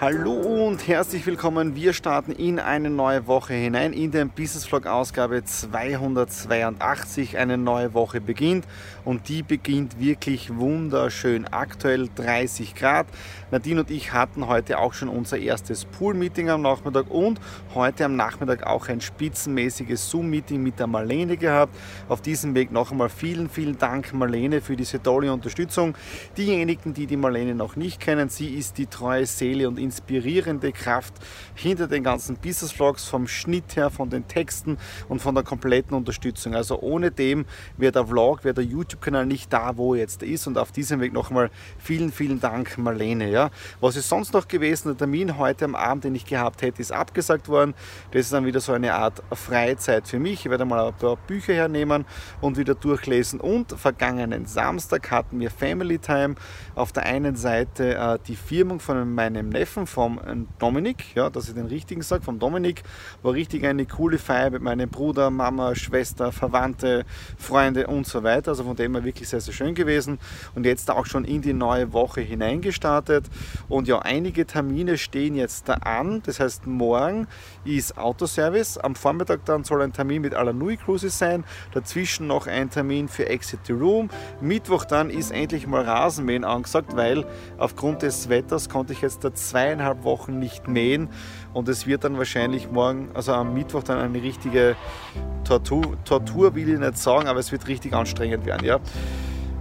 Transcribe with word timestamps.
Hallo 0.00 0.30
und 0.30 0.86
herzlich 0.86 1.26
willkommen. 1.26 1.74
Wir 1.74 1.92
starten 1.92 2.30
in 2.30 2.60
eine 2.60 2.88
neue 2.88 3.26
Woche 3.26 3.54
hinein 3.54 3.92
in 3.92 4.12
den 4.12 4.28
Business 4.28 4.64
Vlog 4.64 4.86
Ausgabe 4.86 5.42
282. 5.42 7.36
Eine 7.36 7.58
neue 7.58 7.94
Woche 7.94 8.20
beginnt 8.20 8.64
und 9.04 9.28
die 9.28 9.42
beginnt 9.42 9.98
wirklich 9.98 10.54
wunderschön. 10.56 11.48
Aktuell 11.48 12.08
30 12.14 12.76
Grad. 12.76 13.08
Nadine 13.50 13.80
und 13.80 13.90
ich 13.90 14.12
hatten 14.12 14.46
heute 14.46 14.78
auch 14.78 14.92
schon 14.92 15.08
unser 15.08 15.36
erstes 15.36 15.84
Pool-Meeting 15.84 16.48
am 16.48 16.62
Nachmittag 16.62 17.10
und 17.10 17.40
heute 17.74 18.04
am 18.04 18.14
Nachmittag 18.14 18.64
auch 18.68 18.86
ein 18.86 19.00
spitzenmäßiges 19.00 20.10
Zoom-Meeting 20.10 20.62
mit 20.62 20.78
der 20.78 20.86
Marlene 20.86 21.36
gehabt. 21.36 21.74
Auf 22.08 22.20
diesem 22.20 22.54
Weg 22.54 22.70
noch 22.70 22.92
einmal 22.92 23.08
vielen, 23.08 23.50
vielen 23.50 23.78
Dank 23.78 24.12
Marlene 24.12 24.60
für 24.60 24.76
diese 24.76 25.02
tolle 25.02 25.32
Unterstützung. 25.32 25.96
Diejenigen, 26.36 26.94
die 26.94 27.06
die 27.06 27.16
Marlene 27.16 27.56
noch 27.56 27.74
nicht 27.74 27.98
kennen, 27.98 28.28
sie 28.28 28.54
ist 28.54 28.78
die 28.78 28.86
treue 28.86 29.26
Seele 29.26 29.66
und 29.66 29.87
inspirierende 29.88 30.70
Kraft 30.72 31.14
hinter 31.54 31.88
den 31.88 32.04
ganzen 32.04 32.36
Business 32.36 32.72
Vlogs, 32.72 33.04
vom 33.04 33.26
Schnitt 33.26 33.74
her, 33.76 33.90
von 33.90 34.10
den 34.10 34.28
Texten 34.28 34.76
und 35.08 35.20
von 35.22 35.34
der 35.34 35.44
kompletten 35.44 35.96
Unterstützung. 35.96 36.54
Also 36.54 36.80
ohne 36.80 37.10
dem 37.10 37.46
wäre 37.78 37.92
der 37.92 38.06
Vlog, 38.06 38.44
wäre 38.44 38.54
der 38.54 38.64
YouTube-Kanal 38.64 39.24
nicht 39.24 39.50
da, 39.50 39.76
wo 39.76 39.94
er 39.94 40.00
jetzt 40.00 40.22
ist. 40.22 40.46
Und 40.46 40.58
auf 40.58 40.72
diesem 40.72 41.00
Weg 41.00 41.12
nochmal 41.12 41.50
vielen, 41.78 42.12
vielen 42.12 42.38
Dank, 42.38 42.76
Marlene. 42.76 43.30
Ja. 43.30 43.50
Was 43.80 43.96
ist 43.96 44.08
sonst 44.08 44.34
noch 44.34 44.46
gewesen? 44.46 44.88
Der 44.88 44.98
Termin 44.98 45.38
heute 45.38 45.64
am 45.64 45.74
Abend, 45.74 46.04
den 46.04 46.14
ich 46.14 46.26
gehabt 46.26 46.60
hätte, 46.60 46.82
ist 46.82 46.92
abgesagt 46.92 47.48
worden. 47.48 47.74
Das 48.10 48.20
ist 48.20 48.32
dann 48.32 48.44
wieder 48.44 48.60
so 48.60 48.72
eine 48.72 48.92
Art 48.94 49.22
Freizeit 49.32 50.06
für 50.06 50.18
mich. 50.18 50.44
Ich 50.44 50.50
werde 50.50 50.66
mal 50.66 50.88
ein 50.88 50.94
paar 50.94 51.16
Bücher 51.16 51.54
hernehmen 51.54 52.04
und 52.42 52.58
wieder 52.58 52.74
durchlesen. 52.74 53.40
Und 53.40 53.72
vergangenen 53.72 54.44
Samstag 54.44 55.10
hatten 55.10 55.40
wir 55.40 55.50
Family 55.50 55.98
Time. 55.98 56.34
Auf 56.74 56.92
der 56.92 57.04
einen 57.04 57.36
Seite 57.36 57.94
äh, 57.94 58.18
die 58.26 58.36
Firmung 58.36 58.80
von 58.80 59.14
meinem 59.14 59.48
Neffen, 59.48 59.77
vom 59.86 60.18
äh, 60.18 60.36
Dominik, 60.58 61.14
ja, 61.14 61.30
dass 61.30 61.48
ich 61.48 61.54
den 61.54 61.66
richtigen 61.66 62.02
sage, 62.02 62.22
vom 62.22 62.38
Dominik, 62.38 62.82
war 63.22 63.32
richtig 63.32 63.64
eine 63.64 63.86
coole 63.86 64.18
Feier 64.18 64.50
mit 64.50 64.62
meinem 64.62 64.88
Bruder, 64.88 65.30
Mama, 65.30 65.74
Schwester, 65.74 66.32
Verwandte, 66.32 67.04
Freunde 67.36 67.86
und 67.86 68.06
so 68.06 68.22
weiter. 68.22 68.50
Also 68.52 68.64
von 68.64 68.76
dem 68.76 68.94
her 68.94 69.04
wirklich 69.04 69.28
sehr, 69.28 69.40
sehr 69.40 69.54
schön 69.54 69.74
gewesen. 69.74 70.18
Und 70.54 70.66
jetzt 70.66 70.90
auch 70.90 71.06
schon 71.06 71.24
in 71.24 71.42
die 71.42 71.52
neue 71.52 71.92
Woche 71.92 72.20
hineingestartet. 72.20 73.26
Und 73.68 73.88
ja, 73.88 73.98
einige 74.00 74.46
Termine 74.46 74.98
stehen 74.98 75.34
jetzt 75.34 75.68
da 75.68 75.74
an. 75.74 76.22
Das 76.24 76.40
heißt, 76.40 76.66
morgen 76.66 77.26
ist 77.64 77.98
Autoservice. 77.98 78.78
Am 78.78 78.94
Vormittag 78.94 79.44
dann 79.44 79.64
soll 79.64 79.82
ein 79.82 79.92
Termin 79.92 80.22
mit 80.22 80.34
Alanui 80.34 80.76
Cruises 80.76 81.18
sein. 81.18 81.44
Dazwischen 81.72 82.26
noch 82.26 82.46
ein 82.46 82.70
Termin 82.70 83.08
für 83.08 83.28
Exit 83.28 83.60
the 83.66 83.72
Room. 83.72 84.10
Mittwoch 84.40 84.84
dann 84.84 85.10
ist 85.10 85.30
endlich 85.30 85.66
mal 85.66 85.82
Rasenmähen 85.82 86.44
angesagt, 86.44 86.96
weil 86.96 87.24
aufgrund 87.58 88.02
des 88.02 88.28
Wetters 88.28 88.68
konnte 88.68 88.92
ich 88.92 89.00
jetzt 89.00 89.24
da 89.24 89.32
zweieinhalb 89.68 90.04
Wochen 90.04 90.38
nicht 90.38 90.66
mähen 90.66 91.08
und 91.52 91.68
es 91.68 91.86
wird 91.86 92.04
dann 92.04 92.16
wahrscheinlich 92.16 92.70
morgen, 92.70 93.10
also 93.14 93.32
am 93.32 93.52
Mittwoch 93.52 93.82
dann 93.82 93.98
eine 93.98 94.22
richtige 94.22 94.76
Tortur, 95.44 95.96
Tortur 96.04 96.54
will 96.54 96.68
ich 96.68 96.78
nicht 96.78 96.96
sagen, 96.96 97.28
aber 97.28 97.40
es 97.40 97.52
wird 97.52 97.66
richtig 97.68 97.92
anstrengend 97.92 98.46
werden, 98.46 98.66
ja. 98.66 98.78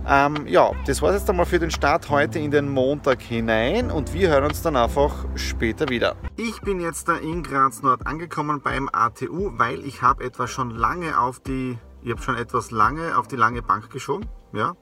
Ähm, 0.10 0.48
ja, 0.48 0.72
das 0.86 1.02
war 1.02 1.10
es 1.10 1.20
jetzt 1.20 1.30
einmal 1.30 1.46
für 1.46 1.60
den 1.60 1.70
Start 1.70 2.10
heute 2.10 2.40
in 2.40 2.50
den 2.50 2.70
Montag 2.70 3.22
hinein 3.22 3.92
und 3.92 4.14
wir 4.14 4.30
hören 4.30 4.46
uns 4.46 4.62
dann 4.62 4.78
einfach 4.78 5.26
später 5.36 5.90
wieder. 5.90 6.16
Ich 6.38 6.62
bin 6.62 6.80
jetzt 6.80 7.10
da 7.10 7.18
in 7.18 7.44
Graz 7.44 7.82
Nord 7.82 8.08
angekommen 8.08 8.62
beim 8.64 8.90
ATU, 8.94 9.52
weil 9.58 9.84
ich 9.84 10.02
habe 10.02 10.24
etwas 10.24 10.50
schon 10.50 10.70
lange 10.70 11.20
auf 11.20 11.42
die, 11.42 11.78
ich 12.02 12.12
habe 12.12 12.22
schon 12.22 12.38
etwas 12.38 12.72
lange 12.72 13.18
auf 13.18 13.28
die 13.28 13.36
lange 13.36 13.62
Bank 13.62 13.90
geschoben, 13.90 14.26
ja, 14.54 14.76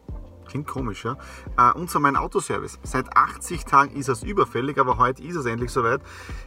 Klingt 0.47 0.67
komisch, 0.67 1.05
ja. 1.05 1.17
Äh, 1.57 1.77
und 1.77 1.89
zwar 1.89 2.01
mein 2.01 2.15
Autoservice. 2.15 2.79
Seit 2.83 3.15
80 3.15 3.65
Tagen 3.65 3.95
ist 3.95 4.09
es 4.09 4.23
überfällig, 4.23 4.77
aber 4.79 4.97
heute 4.97 5.23
ist 5.23 5.35
es 5.35 5.45
endlich 5.45 5.71
soweit. 5.71 6.01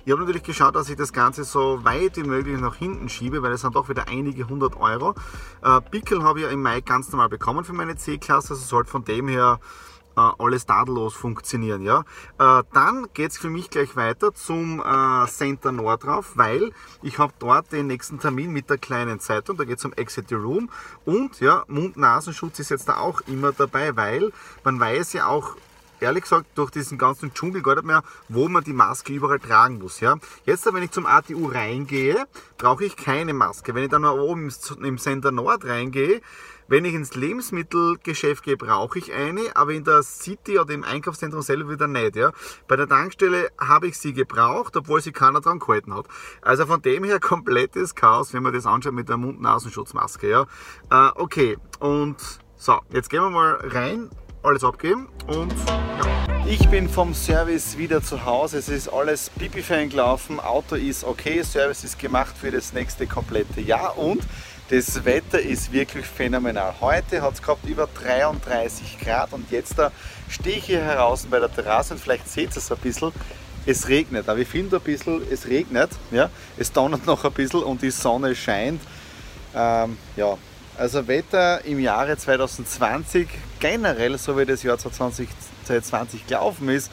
Ich 0.04 0.12
habe 0.12 0.20
natürlich 0.22 0.42
geschaut, 0.42 0.75
dass 0.75 0.88
ich 0.88 0.97
das 0.97 1.12
Ganze 1.12 1.44
so 1.44 1.84
weit 1.84 2.16
wie 2.16 2.22
möglich 2.22 2.60
nach 2.60 2.76
hinten 2.76 3.08
schiebe, 3.08 3.42
weil 3.42 3.53
es 3.53 3.62
sind 3.62 3.75
doch 3.75 3.88
wieder 3.88 4.08
einige 4.08 4.48
hundert 4.48 4.76
Euro. 4.76 5.14
Äh, 5.62 5.81
Pickel 5.81 6.22
habe 6.22 6.41
ich 6.41 6.44
ja 6.47 6.50
im 6.50 6.62
Mai 6.62 6.81
ganz 6.81 7.10
normal 7.10 7.28
bekommen 7.28 7.64
für 7.64 7.72
meine 7.72 7.97
C-Klasse, 7.97 8.54
also 8.54 8.64
sollte 8.64 8.91
von 8.91 9.04
dem 9.04 9.28
her 9.28 9.60
alles 10.18 10.66
tadellos 10.66 11.14
funktionieren. 11.14 11.82
Ja? 11.82 12.04
Äh, 12.38 12.62
dann 12.72 13.08
geht 13.14 13.30
es 13.32 13.38
für 13.38 13.50
mich 13.50 13.70
gleich 13.70 13.96
weiter 13.96 14.34
zum 14.34 14.80
äh, 14.80 15.26
Center 15.26 15.72
Nord 15.72 16.04
drauf, 16.04 16.32
weil 16.34 16.72
ich 17.02 17.18
habe 17.18 17.32
dort 17.38 17.72
den 17.72 17.86
nächsten 17.86 18.18
Termin 18.18 18.52
mit 18.52 18.70
der 18.70 18.78
kleinen 18.78 19.20
Zeitung, 19.20 19.56
da 19.56 19.64
geht 19.64 19.78
es 19.78 19.84
um 19.84 19.92
Exit 19.92 20.28
the 20.28 20.34
Room 20.34 20.70
und 21.04 21.40
ja, 21.40 21.64
Mund-Nasenschutz 21.68 22.58
ist 22.58 22.70
jetzt 22.70 22.88
da 22.88 22.98
auch 22.98 23.20
immer 23.22 23.52
dabei, 23.52 23.96
weil 23.96 24.32
man 24.64 24.78
weiß 24.78 25.12
ja 25.14 25.26
auch, 25.26 25.56
ehrlich 26.00 26.22
gesagt 26.22 26.47
durch 26.54 26.70
diesen 26.70 26.98
ganzen 26.98 27.32
Dschungel 27.34 27.62
gar 27.62 27.75
nicht 27.75 27.86
mehr, 27.86 28.03
wo 28.28 28.48
man 28.48 28.64
die 28.64 28.72
Maske 28.72 29.12
überall 29.12 29.38
tragen 29.38 29.78
muss. 29.78 30.00
Ja? 30.00 30.16
Jetzt, 30.44 30.72
wenn 30.72 30.82
ich 30.82 30.91
zum 30.91 31.06
ATU 31.06 31.47
reingehe, 31.47 32.26
brauche 32.56 32.84
ich 32.84 32.97
keine 32.97 33.34
Maske. 33.34 33.75
Wenn 33.75 33.84
ich 33.84 33.91
dann 33.91 34.04
oben 34.04 34.53
im 34.82 34.98
Center 34.98 35.31
Nord 35.31 35.64
reingehe, 35.64 36.20
wenn 36.69 36.84
ich 36.84 36.92
ins 36.92 37.14
Lebensmittelgeschäft 37.14 38.44
gehe, 38.44 38.58
brauche 38.58 38.98
ich 38.98 39.12
eine, 39.12 39.56
aber 39.56 39.72
in 39.72 39.84
der 39.84 40.03
City 40.03 40.58
oder 40.58 40.75
im 40.75 40.84
Einkaufszentrum 40.84 41.41
selber 41.41 41.70
wieder 41.70 41.88
nicht. 41.88 42.14
Ja. 42.14 42.32
Bei 42.69 42.76
der 42.76 42.87
Tankstelle 42.87 43.48
habe 43.58 43.88
ich 43.88 43.98
sie 43.98 44.12
gebraucht, 44.12 44.76
obwohl 44.76 45.00
sie 45.00 45.12
keiner 45.12 45.41
dran 45.41 45.58
gehalten 45.58 45.94
hat. 45.94 46.06
Also 46.42 46.66
von 46.66 46.82
dem 46.82 47.04
her 47.04 47.20
komplettes 47.20 47.94
Chaos, 47.94 48.34
wenn 48.34 48.42
man 48.42 48.53
das 48.53 48.66
anschaut 48.66 48.92
mit 48.92 49.08
der 49.08 49.16
Mund-Nasenschutzmaske. 49.16 50.28
Ja. 50.28 50.42
Äh, 50.91 51.10
okay, 51.14 51.56
und 51.81 52.16
so, 52.56 52.81
jetzt 52.91 53.08
gehen 53.08 53.22
wir 53.22 53.31
mal 53.31 53.54
rein, 53.62 54.10
alles 54.43 54.65
abgeben 54.65 55.09
und 55.26 55.53
ja. 55.53 56.28
Ich 56.50 56.66
bin 56.71 56.88
vom 56.88 57.12
Service 57.12 57.76
wieder 57.76 58.03
zu 58.03 58.25
Hause. 58.25 58.56
Es 58.56 58.71
ist 58.71 58.88
alles 58.88 59.28
pipi-fein 59.28 59.91
gelaufen. 59.91 60.41
Auto 60.41 60.76
ist 60.76 61.04
okay. 61.04 61.43
Service 61.43 61.84
ist 61.84 61.99
gemacht 61.99 62.34
für 62.41 62.50
das 62.50 62.72
nächste 62.72 63.06
komplette 63.06 63.60
Jahr. 63.60 63.99
Und 63.99 64.22
das 64.71 65.04
Wetter 65.04 65.41
ist 65.41 65.72
wirklich 65.72 66.06
phänomenal. 66.06 66.75
Heute 66.81 67.21
hat 67.21 67.34
es 67.34 67.43
gehabt 67.43 67.66
über 67.66 67.87
33 67.87 68.99
Grad 68.99 69.34
und 69.34 69.50
jetzt 69.50 69.76
stehe 70.31 70.56
ich 70.56 70.65
hier 70.65 70.81
heraus 70.81 71.26
bei 71.31 71.38
der 71.38 71.53
Terrasse 71.53 71.94
und 71.94 72.00
vielleicht 72.00 72.28
seht 72.28 72.50
ihr 72.50 72.56
es 72.56 72.72
ein 72.72 72.78
bisschen. 72.78 73.12
Es 73.66 73.88
regnet, 73.88 74.26
aber 74.26 74.38
ich 74.38 74.49
finde 74.49 74.76
ein 74.76 74.82
bisschen, 74.82 75.20
es 75.31 75.47
regnet, 75.47 75.91
ja, 76.10 76.31
es 76.56 76.72
donnert 76.72 77.05
noch 77.05 77.25
ein 77.26 77.32
bisschen 77.32 77.62
und 77.62 77.82
die 77.82 77.91
Sonne 77.91 78.34
scheint. 78.34 78.81
Ähm, 79.55 79.99
ja, 80.17 80.38
also 80.78 81.08
Wetter 81.08 81.64
im 81.64 81.80
Jahre 81.80 82.16
2020, 82.16 83.28
generell 83.58 84.16
so 84.16 84.38
wie 84.38 84.46
das 84.46 84.62
Jahr 84.62 84.78
2020 84.78 86.26
gelaufen 86.26 86.69
ist, 86.69 86.90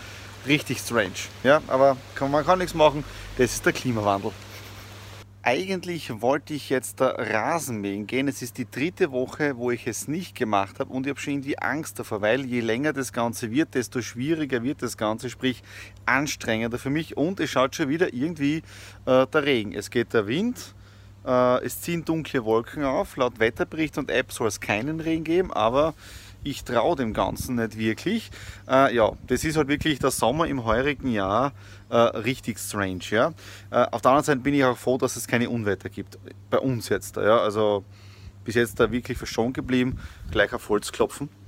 richtig 0.47 0.79
strange. 0.79 1.11
Ja, 1.43 1.61
aber 1.67 1.95
man 2.19 2.43
kann 2.45 2.59
nichts 2.59 2.73
machen, 2.73 3.03
das 3.37 3.53
ist 3.53 3.65
der 3.65 3.73
Klimawandel. 3.73 4.31
Eigentlich 5.43 6.21
wollte 6.21 6.55
ich 6.55 6.69
jetzt 6.69 6.99
da 6.99 7.09
Rasenmähen 7.09 8.07
gehen. 8.07 8.27
Es 8.27 8.41
ist 8.41 8.57
die 8.57 8.65
dritte 8.67 9.11
Woche, 9.11 9.57
wo 9.57 9.69
ich 9.69 9.85
es 9.85 10.07
nicht 10.07 10.35
gemacht 10.35 10.79
habe 10.79 10.91
und 10.91 11.05
ich 11.05 11.11
habe 11.11 11.19
schon 11.19 11.33
irgendwie 11.33 11.59
Angst 11.59 11.99
davor, 11.99 12.21
weil 12.21 12.45
je 12.45 12.61
länger 12.61 12.93
das 12.93 13.13
Ganze 13.13 13.51
wird, 13.51 13.75
desto 13.75 14.01
schwieriger 14.01 14.63
wird 14.63 14.81
das 14.81 14.97
Ganze, 14.97 15.29
sprich 15.29 15.61
anstrengender 16.07 16.79
für 16.79 16.89
mich 16.89 17.15
und 17.15 17.39
es 17.39 17.51
schaut 17.51 17.75
schon 17.75 17.89
wieder 17.89 18.11
irgendwie 18.11 18.63
äh, 19.05 19.27
der 19.27 19.43
Regen. 19.43 19.73
Es 19.73 19.91
geht 19.91 20.15
der 20.15 20.25
Wind, 20.25 20.73
es 21.25 21.81
ziehen 21.81 22.05
dunkle 22.05 22.45
Wolken 22.45 22.83
auf. 22.83 23.17
Laut 23.17 23.39
Wetterbericht 23.39 23.97
und 23.97 24.11
App 24.11 24.31
soll 24.31 24.47
es 24.47 24.59
keinen 24.59 24.99
Regen 24.99 25.23
geben, 25.23 25.51
aber 25.53 25.93
ich 26.45 26.63
traue 26.63 26.95
dem 26.95 27.13
Ganzen 27.13 27.55
nicht 27.55 27.77
wirklich. 27.77 28.29
Äh, 28.69 28.95
ja, 28.95 29.11
das 29.27 29.43
ist 29.43 29.57
halt 29.57 29.67
wirklich 29.67 29.99
der 29.99 30.11
Sommer 30.11 30.47
im 30.47 30.63
heurigen 30.63 31.11
Jahr 31.11 31.53
äh, 31.89 31.97
richtig 31.97 32.59
strange. 32.59 33.01
Ja? 33.09 33.33
Äh, 33.71 33.87
auf 33.91 34.01
der 34.01 34.11
anderen 34.11 34.23
Seite 34.25 34.39
bin 34.39 34.53
ich 34.53 34.63
auch 34.63 34.77
froh, 34.77 34.97
dass 34.97 35.15
es 35.15 35.27
keine 35.27 35.49
Unwetter 35.49 35.89
gibt. 35.89 36.17
Bei 36.51 36.59
uns 36.59 36.87
jetzt. 36.89 37.17
Ja? 37.17 37.39
Also 37.39 37.83
bis 38.45 38.55
jetzt 38.55 38.79
da 38.79 38.91
wirklich 38.91 39.17
verschont 39.17 39.55
geblieben. 39.55 39.99
Gleich 40.31 40.53
auf 40.53 40.69
Holz 40.69 40.91
klopfen. 40.91 41.29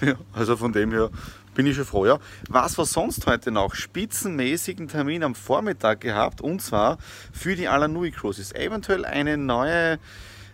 Ja, 0.00 0.14
also 0.32 0.56
von 0.56 0.72
dem 0.72 0.92
her 0.92 1.10
bin 1.58 1.66
ich 1.66 1.74
schon 1.74 1.86
froh. 1.86 2.06
Ja. 2.06 2.20
Was 2.48 2.78
war 2.78 2.86
sonst 2.86 3.26
heute 3.26 3.50
noch? 3.50 3.74
Spitzenmäßigen 3.74 4.86
Termin 4.86 5.24
am 5.24 5.34
Vormittag 5.34 6.00
gehabt 6.00 6.40
und 6.40 6.62
zwar 6.62 6.98
für 7.32 7.56
die 7.56 7.66
Alanui 7.66 8.12
Cruises. 8.12 8.54
Eventuell 8.54 9.04
eine 9.04 9.36
neue 9.36 9.98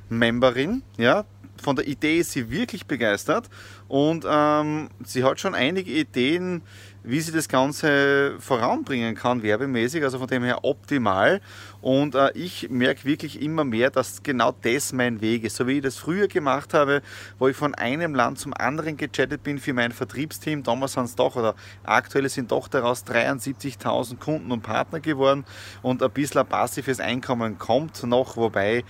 Memberin, 0.08 0.82
ja, 0.96 1.26
von 1.62 1.76
der 1.76 1.86
Idee 1.86 2.20
ist 2.20 2.32
sie 2.32 2.50
wirklich 2.50 2.86
begeistert 2.86 3.50
und 3.86 4.24
ähm, 4.26 4.88
sie 5.04 5.24
hat 5.24 5.40
schon 5.40 5.54
einige 5.54 5.90
Ideen, 5.90 6.62
wie 7.02 7.20
sie 7.20 7.32
das 7.32 7.48
Ganze 7.48 8.36
voranbringen 8.38 9.14
kann, 9.14 9.42
werbemäßig, 9.42 10.02
also 10.04 10.18
von 10.18 10.28
dem 10.28 10.42
her 10.42 10.64
optimal. 10.64 11.42
Und 11.84 12.14
äh, 12.14 12.30
ich 12.32 12.70
merke 12.70 13.04
wirklich 13.04 13.42
immer 13.42 13.62
mehr, 13.62 13.90
dass 13.90 14.22
genau 14.22 14.54
das 14.62 14.94
mein 14.94 15.20
Weg 15.20 15.44
ist. 15.44 15.56
So 15.56 15.66
wie 15.66 15.72
ich 15.72 15.82
das 15.82 15.98
früher 15.98 16.28
gemacht 16.28 16.72
habe, 16.72 17.02
wo 17.38 17.46
ich 17.46 17.58
von 17.58 17.74
einem 17.74 18.14
Land 18.14 18.38
zum 18.38 18.54
anderen 18.54 18.96
gechattet 18.96 19.42
bin 19.42 19.58
für 19.58 19.74
mein 19.74 19.92
Vertriebsteam. 19.92 20.62
Damals 20.62 20.94
sind 20.94 21.04
es 21.04 21.14
doch, 21.14 21.36
oder 21.36 21.54
aktuell 21.82 22.26
sind 22.30 22.52
doch 22.52 22.68
daraus 22.68 23.04
73.000 23.04 24.16
Kunden 24.16 24.50
und 24.50 24.62
Partner 24.62 25.00
geworden 25.00 25.44
und 25.82 26.02
ein 26.02 26.10
bisschen 26.10 26.40
ein 26.40 26.46
passives 26.46 27.00
Einkommen 27.00 27.58
kommt 27.58 28.02
noch, 28.02 28.38
wobei 28.38 28.82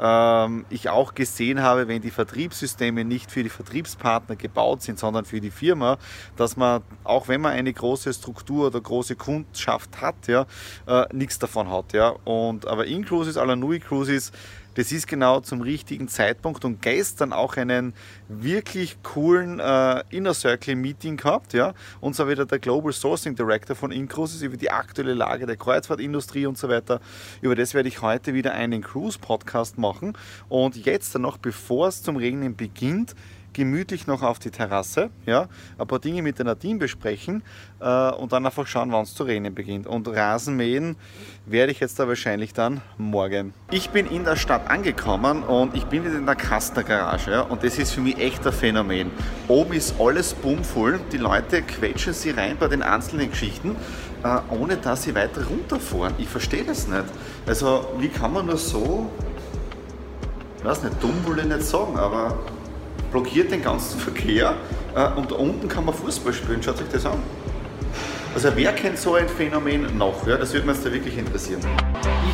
ähm, 0.00 0.64
ich 0.70 0.88
auch 0.88 1.14
gesehen 1.14 1.60
habe, 1.60 1.86
wenn 1.86 2.00
die 2.00 2.10
Vertriebssysteme 2.10 3.04
nicht 3.04 3.30
für 3.30 3.42
die 3.42 3.50
Vertriebspartner 3.50 4.36
gebaut 4.36 4.80
sind, 4.80 4.98
sondern 4.98 5.26
für 5.26 5.42
die 5.42 5.50
Firma, 5.50 5.98
dass 6.36 6.56
man, 6.56 6.80
auch 7.04 7.28
wenn 7.28 7.42
man 7.42 7.52
eine 7.52 7.74
große 7.74 8.14
Struktur 8.14 8.68
oder 8.68 8.80
große 8.80 9.16
Kundschaft 9.16 10.00
hat, 10.00 10.28
ja, 10.28 10.46
äh, 10.86 11.04
nichts 11.12 11.38
davon 11.38 11.70
hat. 11.70 11.92
Ja. 11.92 12.14
Und, 12.24 12.37
aber 12.66 12.86
Inclusis, 12.86 13.36
Alanui 13.36 13.80
Cruises, 13.80 14.32
das 14.74 14.92
ist 14.92 15.08
genau 15.08 15.40
zum 15.40 15.60
richtigen 15.60 16.06
Zeitpunkt 16.06 16.64
und 16.64 16.80
gestern 16.82 17.32
auch 17.32 17.56
einen 17.56 17.94
wirklich 18.28 19.02
coolen 19.02 19.58
äh, 19.58 20.04
Inner 20.10 20.34
Circle 20.34 20.76
Meeting 20.76 21.16
gehabt, 21.16 21.52
ja, 21.52 21.74
und 22.00 22.14
zwar 22.14 22.28
wieder 22.28 22.46
der 22.46 22.60
Global 22.60 22.92
Sourcing 22.92 23.34
Director 23.34 23.74
von 23.74 23.90
Incruises 23.90 24.40
über 24.42 24.56
die 24.56 24.70
aktuelle 24.70 25.14
Lage 25.14 25.46
der 25.46 25.56
Kreuzfahrtindustrie 25.56 26.46
und 26.46 26.56
so 26.56 26.68
weiter. 26.68 27.00
Über 27.40 27.56
das 27.56 27.74
werde 27.74 27.88
ich 27.88 28.02
heute 28.02 28.34
wieder 28.34 28.52
einen 28.52 28.82
Cruise 28.82 29.18
Podcast 29.18 29.78
machen 29.78 30.16
und 30.48 30.76
jetzt 30.76 31.12
dann 31.12 31.22
noch, 31.22 31.38
bevor 31.38 31.88
es 31.88 32.04
zum 32.04 32.16
Regnen 32.16 32.54
beginnt, 32.54 33.16
gemütlich 33.58 34.06
noch 34.06 34.22
auf 34.22 34.38
die 34.38 34.52
Terrasse, 34.52 35.10
ja, 35.26 35.48
ein 35.78 35.86
paar 35.88 35.98
Dinge 35.98 36.22
mit 36.22 36.38
der 36.38 36.46
Nadine 36.46 36.78
besprechen 36.78 37.42
äh, 37.80 38.10
und 38.12 38.30
dann 38.30 38.46
einfach 38.46 38.68
schauen, 38.68 38.92
wann 38.92 39.02
es 39.02 39.14
zu 39.14 39.24
regnen 39.24 39.52
beginnt. 39.52 39.88
Und 39.88 40.06
Rasenmähen 40.06 40.94
werde 41.44 41.72
ich 41.72 41.80
jetzt 41.80 41.98
da 41.98 42.06
wahrscheinlich 42.06 42.52
dann 42.52 42.82
morgen. 42.98 43.52
Ich 43.72 43.90
bin 43.90 44.06
in 44.06 44.22
der 44.22 44.36
Stadt 44.36 44.70
angekommen 44.70 45.42
und 45.42 45.74
ich 45.74 45.84
bin 45.86 46.06
in 46.06 46.24
der 46.24 46.36
Kastner 46.36 46.84
Garage 46.84 47.32
ja, 47.32 47.40
und 47.40 47.64
das 47.64 47.78
ist 47.78 47.90
für 47.90 48.00
mich 48.00 48.16
echt 48.18 48.46
ein 48.46 48.52
Phänomen. 48.52 49.10
Oben 49.48 49.72
ist 49.72 49.96
alles 49.98 50.34
bummvoll, 50.34 51.00
die 51.10 51.18
Leute 51.18 51.62
quetschen 51.62 52.12
sie 52.12 52.30
rein 52.30 52.56
bei 52.60 52.68
den 52.68 52.84
einzelnen 52.84 53.28
Geschichten, 53.28 53.74
äh, 54.22 54.38
ohne 54.50 54.76
dass 54.76 55.02
sie 55.02 55.16
weiter 55.16 55.44
runterfahren. 55.44 56.14
Ich 56.18 56.28
verstehe 56.28 56.62
das 56.62 56.86
nicht. 56.86 57.06
Also 57.44 57.88
wie 57.98 58.08
kann 58.08 58.32
man 58.32 58.46
nur 58.46 58.56
so, 58.56 59.10
ich 60.58 60.64
weiß 60.64 60.84
nicht, 60.84 61.02
dumm 61.02 61.26
will 61.26 61.40
ich 61.40 61.46
nicht 61.46 61.62
sagen, 61.62 61.98
aber 61.98 62.38
blockiert 63.10 63.50
den 63.50 63.62
ganzen 63.62 63.98
Verkehr 64.00 64.54
äh, 64.94 65.08
und 65.16 65.30
da 65.30 65.36
unten 65.36 65.68
kann 65.68 65.84
man 65.84 65.94
Fußball 65.94 66.32
spielen. 66.32 66.62
Schaut 66.62 66.80
euch 66.80 66.88
das 66.92 67.06
an. 67.06 67.18
Also 68.34 68.50
wer 68.54 68.72
kennt 68.72 68.98
so 68.98 69.14
ein 69.14 69.28
Phänomen 69.28 69.96
noch? 69.96 70.26
Ja, 70.26 70.36
das 70.36 70.52
würde 70.52 70.66
mich 70.66 70.78
da 70.78 70.92
wirklich 70.92 71.16
interessieren. 71.16 71.60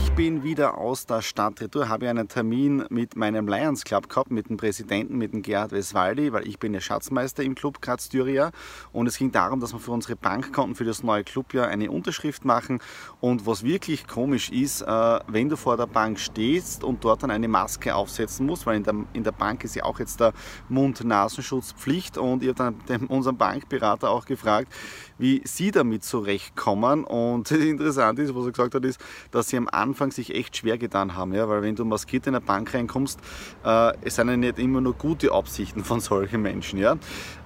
Ich 0.02 0.12
bin 0.12 0.42
wieder 0.42 0.76
aus 0.76 1.06
der 1.06 1.22
Stadt 1.22 1.60
Retour, 1.60 1.88
habe 1.88 2.08
einen 2.08 2.28
Termin 2.28 2.84
mit 2.90 3.16
meinem 3.16 3.48
Lions 3.48 3.84
Club 3.84 4.08
gehabt, 4.08 4.30
mit 4.30 4.48
dem 4.48 4.56
Präsidenten, 4.56 5.16
mit 5.16 5.32
dem 5.32 5.42
Gerhard 5.42 5.72
Weswaldi, 5.72 6.32
weil 6.32 6.46
ich 6.46 6.58
bin 6.58 6.74
ja 6.74 6.80
Schatzmeister 6.80 7.42
im 7.42 7.54
Club 7.54 7.80
Graz 7.80 8.06
Styria 8.06 8.50
und 8.92 9.06
es 9.06 9.18
ging 9.18 9.32
darum, 9.32 9.60
dass 9.60 9.72
wir 9.72 9.80
für 9.80 9.92
unsere 9.92 10.14
Bankkonten 10.14 10.74
für 10.74 10.84
das 10.84 11.02
neue 11.02 11.24
Clubjahr 11.24 11.68
eine 11.68 11.90
Unterschrift 11.90 12.44
machen 12.44 12.80
und 13.20 13.46
was 13.46 13.64
wirklich 13.64 14.06
komisch 14.06 14.50
ist, 14.50 14.82
äh, 14.82 15.20
wenn 15.26 15.48
du 15.48 15.56
vor 15.56 15.76
der 15.76 15.86
Bank 15.86 16.18
stehst 16.18 16.84
und 16.84 17.02
dort 17.04 17.22
dann 17.22 17.30
eine 17.30 17.48
Maske 17.48 17.94
aufsetzen 17.94 18.46
musst, 18.46 18.66
weil 18.66 18.76
in 18.76 18.84
der, 18.84 18.94
in 19.14 19.24
der 19.24 19.32
Bank 19.32 19.64
ist 19.64 19.74
ja 19.74 19.84
auch 19.84 19.98
jetzt 19.98 20.20
der 20.20 20.32
Mund-Nasenschutz-Pflicht 20.68 22.18
und 22.18 22.42
ich 22.42 22.50
habe 22.50 22.74
dann 22.86 23.06
unseren 23.08 23.36
Bankberater 23.36 24.10
auch 24.10 24.26
gefragt, 24.26 24.72
wie 25.18 25.40
sie 25.44 25.70
damit 25.84 26.04
zurechtkommen. 26.04 27.04
Und 27.04 27.50
interessant 27.50 28.18
ist, 28.18 28.34
was 28.34 28.46
er 28.46 28.52
gesagt 28.52 28.74
hat, 28.74 28.84
ist, 28.84 29.00
dass 29.30 29.48
sie 29.48 29.56
am 29.56 29.68
Anfang 29.68 30.10
sich 30.10 30.34
echt 30.34 30.56
schwer 30.56 30.78
getan 30.78 31.14
haben. 31.14 31.32
Ja? 31.32 31.48
Weil 31.48 31.62
wenn 31.62 31.76
du 31.76 31.84
maskiert 31.84 32.26
in 32.26 32.34
eine 32.34 32.44
Bank 32.44 32.74
reinkommst, 32.74 33.20
äh, 33.64 33.92
es 34.02 34.16
sind 34.16 34.28
ja 34.28 34.36
nicht 34.36 34.58
immer 34.58 34.80
nur 34.80 34.94
gute 34.94 35.32
Absichten 35.32 35.84
von 35.84 36.00
solchen 36.00 36.42
Menschen. 36.42 36.78
Ja? 36.78 36.96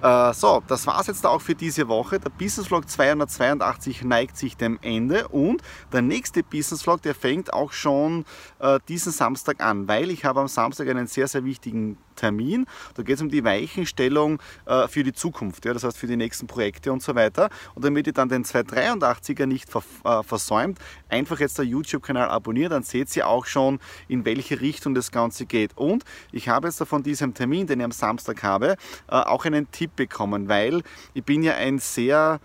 Äh, 0.01 0.33
so, 0.33 0.63
das 0.67 0.87
war 0.87 0.99
es 1.01 1.07
jetzt 1.07 1.25
auch 1.25 1.41
für 1.41 1.55
diese 1.55 1.87
Woche. 1.87 2.19
Der 2.19 2.29
Business 2.29 2.67
Vlog 2.67 2.89
282 2.89 4.03
neigt 4.03 4.37
sich 4.37 4.57
dem 4.57 4.79
Ende 4.81 5.27
und 5.27 5.61
der 5.91 6.01
nächste 6.01 6.43
Business 6.43 6.83
Vlog, 6.83 7.01
der 7.01 7.15
fängt 7.15 7.53
auch 7.53 7.73
schon 7.73 8.25
äh, 8.59 8.79
diesen 8.87 9.11
Samstag 9.11 9.61
an, 9.61 9.87
weil 9.87 10.09
ich 10.09 10.25
habe 10.25 10.39
am 10.39 10.47
Samstag 10.47 10.87
einen 10.89 11.07
sehr, 11.07 11.27
sehr 11.27 11.43
wichtigen 11.43 11.97
Termin. 12.19 12.65
Da 12.95 13.03
geht 13.03 13.15
es 13.15 13.21
um 13.21 13.29
die 13.29 13.43
Weichenstellung 13.43 14.41
äh, 14.65 14.87
für 14.87 15.03
die 15.03 15.13
Zukunft, 15.13 15.65
ja, 15.65 15.73
das 15.73 15.83
heißt 15.83 15.97
für 15.97 16.07
die 16.07 16.17
nächsten 16.17 16.47
Projekte 16.47 16.91
und 16.91 17.01
so 17.01 17.15
weiter. 17.15 17.49
Und 17.75 17.85
damit 17.85 18.07
ihr 18.07 18.13
dann 18.13 18.29
den 18.29 18.43
283er 18.43 19.45
nicht 19.45 19.69
äh, 19.73 20.23
versäumt, 20.23 20.79
einfach 21.07 21.39
jetzt 21.39 21.57
der 21.57 21.65
YouTube-Kanal 21.65 22.29
abonnieren, 22.29 22.71
dann 22.71 22.83
seht 22.83 23.15
ihr 23.15 23.27
auch 23.27 23.45
schon, 23.45 23.79
in 24.07 24.25
welche 24.25 24.59
Richtung 24.59 24.93
das 24.93 25.11
Ganze 25.11 25.45
geht. 25.45 25.77
Und 25.77 26.03
ich 26.31 26.49
habe 26.49 26.67
jetzt 26.67 26.83
von 26.83 27.03
diesem 27.03 27.33
Termin, 27.33 27.67
den 27.67 27.79
ich 27.79 27.85
am 27.85 27.91
Samstag 27.91 28.43
habe, 28.43 28.75
äh, 29.07 29.15
auch 29.15 29.45
einen 29.45 29.71
Tipp 29.71 29.95
bekommen, 29.95 30.49
weil 30.49 30.81
ich 31.13 31.23
bin 31.23 31.43
ja 31.43 31.53
ein 31.53 31.79
sehr 31.79 32.39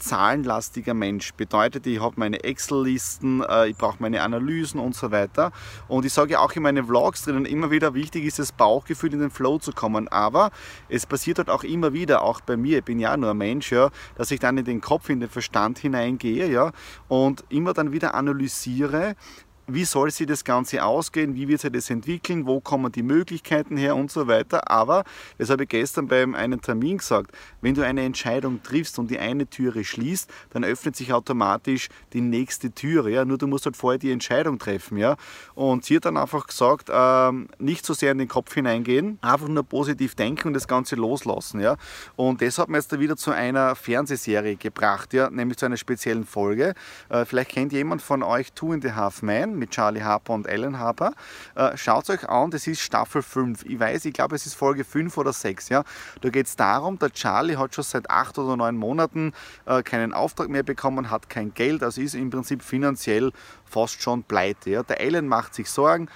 zahlenlastiger 0.00 0.94
Mensch. 0.94 1.32
Bedeutet, 1.34 1.86
ich 1.86 2.00
habe 2.00 2.14
meine 2.18 2.42
Excel-Listen, 2.42 3.42
äh, 3.42 3.68
ich 3.68 3.76
brauche 3.76 3.96
meine 4.00 4.22
Analysen 4.22 4.80
und 4.80 4.94
so 4.94 5.10
weiter. 5.10 5.52
Und 5.88 6.04
ich 6.04 6.12
sage 6.12 6.40
auch 6.40 6.52
in 6.52 6.62
meinen 6.62 6.86
Vlogs 6.86 7.22
drinnen 7.22 7.44
immer 7.44 7.70
wieder, 7.70 7.94
wichtig 7.94 8.24
ist 8.24 8.38
das 8.38 8.52
Bauchgefühl 8.52 9.12
in 9.12 9.20
den 9.20 9.30
Flow 9.30 9.58
zu 9.58 9.72
kommen. 9.72 10.08
Aber 10.08 10.50
es 10.88 11.06
passiert 11.06 11.38
halt 11.38 11.50
auch 11.50 11.64
immer 11.64 11.92
wieder, 11.92 12.22
auch 12.22 12.40
bei 12.40 12.56
mir, 12.56 12.78
ich 12.78 12.84
bin 12.84 12.98
ja 12.98 13.16
nur 13.16 13.30
ein 13.30 13.38
Mensch, 13.38 13.72
ja, 13.72 13.90
dass 14.16 14.30
ich 14.30 14.40
dann 14.40 14.58
in 14.58 14.64
den 14.64 14.80
Kopf, 14.80 15.08
in 15.08 15.20
den 15.20 15.28
Verstand 15.28 15.78
hineingehe 15.78 16.50
ja, 16.50 16.72
und 17.08 17.44
immer 17.48 17.72
dann 17.74 17.92
wieder 17.92 18.14
analysiere, 18.14 19.14
wie 19.74 19.84
soll 19.84 20.10
sich 20.10 20.26
das 20.26 20.44
Ganze 20.44 20.84
ausgehen, 20.84 21.34
wie 21.34 21.48
wird 21.48 21.60
sich 21.60 21.72
das 21.72 21.90
entwickeln, 21.90 22.46
wo 22.46 22.60
kommen 22.60 22.90
die 22.92 23.02
Möglichkeiten 23.02 23.76
her 23.76 23.96
und 23.96 24.10
so 24.10 24.26
weiter. 24.26 24.70
Aber, 24.70 25.04
das 25.38 25.50
habe 25.50 25.64
ich 25.64 25.68
gestern 25.68 26.08
beim 26.08 26.34
einen 26.34 26.60
Termin 26.60 26.98
gesagt, 26.98 27.32
wenn 27.60 27.74
du 27.74 27.84
eine 27.84 28.02
Entscheidung 28.02 28.62
triffst 28.62 28.98
und 28.98 29.10
die 29.10 29.18
eine 29.18 29.46
Türe 29.48 29.84
schließt, 29.84 30.30
dann 30.50 30.64
öffnet 30.64 30.96
sich 30.96 31.12
automatisch 31.12 31.88
die 32.12 32.20
nächste 32.20 32.72
Türe. 32.72 33.10
Ja? 33.10 33.24
Nur 33.24 33.38
du 33.38 33.46
musst 33.46 33.66
halt 33.66 33.76
vorher 33.76 33.98
die 33.98 34.10
Entscheidung 34.10 34.58
treffen. 34.58 34.98
Ja? 34.98 35.16
Und 35.54 35.84
sie 35.84 35.96
hat 35.96 36.04
dann 36.04 36.16
einfach 36.16 36.46
gesagt, 36.46 36.88
ähm, 36.92 37.48
nicht 37.58 37.86
so 37.86 37.94
sehr 37.94 38.12
in 38.12 38.18
den 38.18 38.28
Kopf 38.28 38.54
hineingehen, 38.54 39.18
einfach 39.20 39.48
nur 39.48 39.62
positiv 39.62 40.14
denken 40.14 40.48
und 40.48 40.54
das 40.54 40.68
Ganze 40.68 40.96
loslassen. 40.96 41.60
Ja? 41.60 41.76
Und 42.16 42.42
das 42.42 42.58
hat 42.58 42.68
mir 42.68 42.78
jetzt 42.78 42.98
wieder 42.98 43.16
zu 43.16 43.30
einer 43.30 43.74
Fernsehserie 43.76 44.56
gebracht, 44.56 45.12
ja? 45.12 45.30
nämlich 45.30 45.58
zu 45.58 45.66
einer 45.66 45.76
speziellen 45.76 46.24
Folge. 46.24 46.74
Äh, 47.08 47.24
vielleicht 47.24 47.50
kennt 47.50 47.72
jemand 47.72 48.02
von 48.02 48.22
euch 48.22 48.52
Two 48.52 48.72
in 48.72 48.82
the 48.82 48.92
Half 48.92 49.22
Man 49.22 49.59
mit 49.60 49.70
Charlie 49.70 50.02
Harper 50.02 50.32
und 50.32 50.48
Ellen 50.48 50.80
Harper. 50.80 51.12
Äh, 51.54 51.76
Schaut 51.76 52.04
es 52.04 52.10
euch 52.10 52.28
an, 52.28 52.50
das 52.50 52.66
ist 52.66 52.80
Staffel 52.80 53.22
5. 53.22 53.64
Ich 53.64 53.78
weiß, 53.78 54.04
ich 54.06 54.12
glaube, 54.12 54.34
es 54.34 54.46
ist 54.46 54.54
Folge 54.54 54.82
5 54.82 55.16
oder 55.16 55.32
6. 55.32 55.68
Ja? 55.68 55.84
Da 56.20 56.30
geht 56.30 56.46
es 56.46 56.56
darum, 56.56 56.98
der 56.98 57.12
Charlie 57.12 57.56
hat 57.56 57.74
schon 57.74 57.84
seit 57.84 58.10
8 58.10 58.38
oder 58.38 58.56
9 58.56 58.76
Monaten 58.76 59.32
äh, 59.66 59.84
keinen 59.84 60.12
Auftrag 60.12 60.48
mehr 60.48 60.64
bekommen, 60.64 61.10
hat 61.10 61.30
kein 61.30 61.54
Geld, 61.54 61.84
also 61.84 62.00
ist 62.00 62.14
im 62.14 62.30
Prinzip 62.30 62.62
finanziell 62.62 63.30
fast 63.64 64.02
schon 64.02 64.24
pleite. 64.24 64.70
Ja? 64.70 64.82
Der 64.82 65.00
Ellen 65.00 65.28
macht 65.28 65.54
sich 65.54 65.70
Sorgen, 65.70 66.08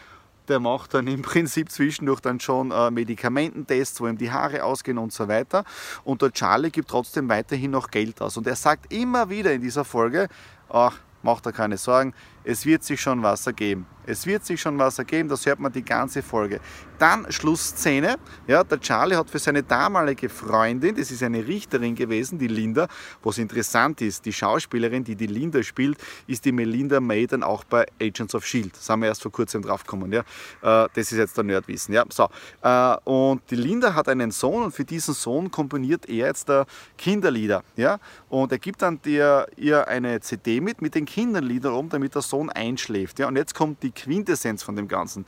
der 0.48 0.60
macht 0.60 0.94
dann 0.94 1.06
im 1.06 1.22
Prinzip 1.22 1.70
zwischendurch 1.70 2.20
dann 2.20 2.40
schon 2.40 2.70
äh, 2.70 2.90
Medikamententests, 2.90 4.00
wo 4.00 4.08
ihm 4.08 4.18
die 4.18 4.30
Haare 4.30 4.64
ausgehen 4.64 4.98
und 4.98 5.12
so 5.12 5.28
weiter. 5.28 5.64
Und 6.04 6.22
der 6.22 6.32
Charlie 6.32 6.70
gibt 6.70 6.88
trotzdem 6.88 7.28
weiterhin 7.28 7.70
noch 7.70 7.90
Geld 7.90 8.20
aus. 8.20 8.36
Und 8.36 8.46
er 8.46 8.56
sagt 8.56 8.92
immer 8.92 9.28
wieder 9.28 9.52
in 9.52 9.60
dieser 9.60 9.84
Folge, 9.84 10.28
ach, 10.68 10.96
macht 11.22 11.46
er 11.46 11.52
keine 11.52 11.78
Sorgen, 11.78 12.14
es 12.44 12.66
wird 12.66 12.84
sich 12.84 13.00
schon 13.00 13.22
was 13.22 13.46
ergeben. 13.46 13.86
Es 14.06 14.26
wird 14.26 14.44
sich 14.44 14.60
schon 14.60 14.78
was 14.78 14.98
ergeben, 14.98 15.28
das 15.28 15.46
hört 15.46 15.58
man 15.58 15.72
die 15.72 15.84
ganze 15.84 16.22
Folge. 16.22 16.60
Dann 16.98 17.30
Schlussszene. 17.32 18.16
Ja, 18.46 18.62
der 18.62 18.78
Charlie 18.80 19.16
hat 19.16 19.30
für 19.30 19.38
seine 19.38 19.62
damalige 19.62 20.28
Freundin, 20.28 20.94
das 20.94 21.10
ist 21.10 21.22
eine 21.22 21.46
Richterin 21.46 21.94
gewesen, 21.94 22.38
die 22.38 22.46
Linda, 22.46 22.86
was 23.22 23.38
interessant 23.38 24.00
ist, 24.02 24.24
die 24.26 24.32
Schauspielerin, 24.32 25.04
die 25.04 25.16
die 25.16 25.26
Linda 25.26 25.62
spielt, 25.62 25.98
ist 26.26 26.44
die 26.44 26.52
Melinda 26.52 27.00
May 27.00 27.26
dann 27.26 27.42
auch 27.42 27.64
bei 27.64 27.86
Agents 28.00 28.34
of 28.34 28.44
S.H.I.E.L.D. 28.44 28.72
Das 28.76 28.88
haben 28.88 29.00
wir 29.00 29.08
erst 29.08 29.22
vor 29.22 29.32
kurzem 29.32 29.62
drauf 29.62 29.84
gekommen. 29.84 30.12
Ja. 30.12 30.20
Äh, 30.20 30.88
das 30.94 31.10
ist 31.10 31.18
jetzt 31.18 31.36
der 31.36 31.44
Nerdwissen. 31.44 31.94
Ja. 31.94 32.04
So. 32.10 32.28
Äh, 32.62 32.96
und 33.04 33.42
die 33.50 33.56
Linda 33.56 33.94
hat 33.94 34.08
einen 34.08 34.30
Sohn 34.30 34.64
und 34.64 34.72
für 34.72 34.84
diesen 34.84 35.14
Sohn 35.14 35.50
komponiert 35.50 36.06
er 36.08 36.14
jetzt 36.14 36.50
Kinderlieder. 36.98 37.62
Ja. 37.76 37.98
Und 38.28 38.52
er 38.52 38.58
gibt 38.58 38.82
dann 38.82 39.00
der, 39.02 39.46
ihr 39.56 39.88
eine 39.88 40.20
CD 40.20 40.60
mit, 40.60 40.82
mit 40.82 40.94
den 40.94 41.06
Kinderliedern 41.06 41.72
oben, 41.72 41.88
damit 41.88 42.14
der 42.14 42.22
Sohn 42.34 42.50
einschläft. 42.50 43.20
Ja, 43.20 43.28
und 43.28 43.36
jetzt 43.36 43.54
kommt 43.54 43.84
die 43.84 43.92
Quintessenz 43.92 44.64
von 44.64 44.74
dem 44.74 44.88
Ganzen. 44.88 45.24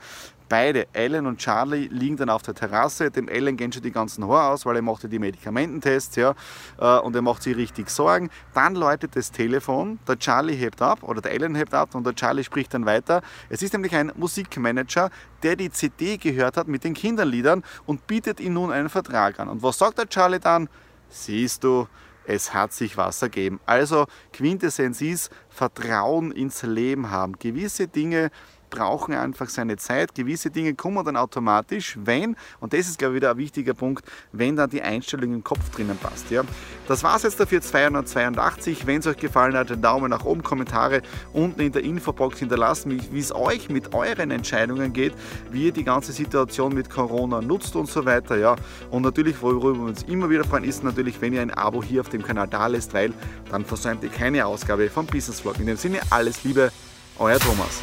Beide, 0.49 0.87
Ellen 0.91 1.25
und 1.25 1.37
Charlie, 1.37 1.87
liegen 1.87 2.17
dann 2.17 2.29
auf 2.29 2.41
der 2.41 2.53
Terrasse. 2.53 3.11
Dem 3.11 3.29
Ellen 3.29 3.55
gehen 3.55 3.71
schon 3.71 3.81
die 3.81 3.91
ganzen 3.91 4.27
Haare 4.27 4.53
aus, 4.53 4.65
weil 4.65 4.75
er 4.75 4.81
macht 4.81 5.03
ja 5.03 5.09
die 5.09 5.19
Medikamententests 5.19 6.17
ja, 6.17 6.35
äh, 6.77 6.99
und 6.99 7.15
er 7.15 7.21
macht 7.21 7.43
sich 7.43 7.55
richtig 7.55 7.89
Sorgen. 7.89 8.29
Dann 8.53 8.75
läutet 8.75 9.15
das 9.15 9.31
Telefon, 9.31 9.99
der 10.05 10.19
Charlie 10.19 10.55
hebt 10.55 10.81
ab 10.81 11.01
oder 11.01 11.21
der 11.21 11.31
Ellen 11.31 11.55
hebt 11.55 11.73
ab 11.73 11.95
und 11.95 12.05
der 12.05 12.13
Charlie 12.13 12.43
spricht 12.43 12.73
dann 12.73 12.85
weiter. 12.85 13.21
Es 13.49 13.61
ist 13.61 13.71
nämlich 13.71 13.95
ein 13.95 14.11
Musikmanager, 14.17 15.09
der 15.43 15.55
die 15.55 15.69
CD 15.69 16.17
gehört 16.17 16.57
hat 16.57 16.67
mit 16.67 16.83
den 16.83 16.93
Kinderliedern 16.93 17.63
und 17.85 18.05
bietet 18.05 18.41
ihm 18.41 18.53
nun 18.53 18.73
einen 18.73 18.89
Vertrag 18.89 19.39
an. 19.39 19.47
Und 19.47 19.63
was 19.63 19.77
sagt 19.77 19.97
der 19.97 20.09
Charlie 20.09 20.39
dann? 20.39 20.67
Siehst 21.09 21.63
du, 21.63 21.87
es 22.27 22.53
hat 22.53 22.73
sich 22.73 22.97
was 22.97 23.21
ergeben. 23.21 23.59
Also 23.65 24.05
Quintessenz 24.33 25.01
ist 25.01 25.31
Vertrauen 25.49 26.31
ins 26.31 26.61
Leben 26.61 27.09
haben. 27.09 27.39
Gewisse 27.39 27.87
Dinge 27.87 28.29
brauchen 28.69 29.13
einfach 29.13 29.49
seine 29.49 29.77
Zeit. 29.77 30.13
Gewisse 30.15 30.49
Dinge 30.49 30.73
kommen 30.73 31.03
dann 31.05 31.17
automatisch, 31.17 31.97
wenn, 32.03 32.35
und 32.59 32.73
das 32.73 32.87
ist 32.87 32.99
glaube 32.99 33.15
ich 33.15 33.21
wieder 33.21 33.31
ein 33.31 33.37
wichtiger 33.37 33.73
Punkt, 33.73 34.05
wenn 34.31 34.55
dann 34.55 34.69
die 34.69 34.81
Einstellung 34.81 35.33
im 35.33 35.43
Kopf 35.43 35.69
drinnen 35.71 35.97
passt. 35.97 36.29
Ja. 36.31 36.43
Das 36.87 37.03
war 37.03 37.15
es 37.17 37.23
jetzt 37.23 37.39
dafür 37.39 37.61
282. 37.61 38.87
Wenn 38.87 38.99
es 38.99 39.07
euch 39.07 39.17
gefallen 39.17 39.55
hat, 39.55 39.71
einen 39.71 39.81
Daumen 39.81 40.09
nach 40.09 40.25
oben, 40.25 40.43
Kommentare 40.43 41.01
unten 41.33 41.61
in 41.61 41.71
der 41.71 41.83
Infobox 41.83 42.39
hinterlassen, 42.39 43.01
wie 43.11 43.19
es 43.19 43.33
euch 43.33 43.69
mit 43.69 43.93
euren 43.93 44.31
Entscheidungen 44.31 44.93
geht, 44.93 45.13
wie 45.51 45.65
ihr 45.65 45.71
die 45.71 45.83
ganze 45.83 46.11
Situation 46.11 46.73
mit 46.73 46.89
Corona 46.89 47.41
nutzt 47.41 47.75
und 47.75 47.89
so 47.89 48.05
weiter. 48.05 48.37
Ja. 48.37 48.55
Und 48.89 49.03
natürlich, 49.03 49.41
worüber 49.41 49.73
wir 49.73 49.85
uns 49.85 50.03
immer 50.03 50.29
wieder 50.29 50.43
freuen, 50.43 50.63
ist 50.63 50.83
natürlich, 50.83 51.19
wenn 51.21 51.33
ihr 51.33 51.41
ein 51.41 51.51
Abo 51.51 51.83
hier 51.83 52.01
auf 52.01 52.09
dem 52.09 52.23
Kanal 52.23 52.47
da 52.47 52.67
lässt, 52.67 52.93
weil 52.93 53.13
dann 53.49 53.65
versäumt 53.65 54.03
ihr 54.03 54.09
keine 54.09 54.45
Ausgabe 54.45 54.89
vom 54.89 55.05
Business 55.05 55.41
Vlog. 55.41 55.59
In 55.59 55.67
dem 55.67 55.77
Sinne, 55.77 55.99
alles 56.09 56.43
Liebe, 56.43 56.71
euer 57.19 57.39
Thomas. 57.39 57.81